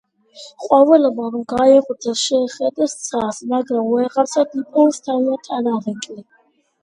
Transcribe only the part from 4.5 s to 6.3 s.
იპოვეს თავიანთი ანარეკლი.